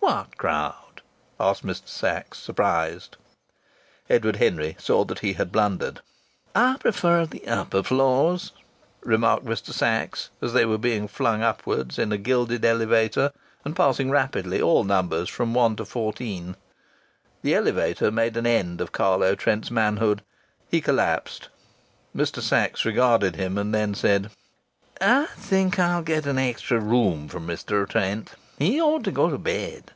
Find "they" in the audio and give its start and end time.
10.54-10.64